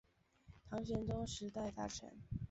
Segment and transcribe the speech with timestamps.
[0.67, 2.11] 唐玄宗时代大臣。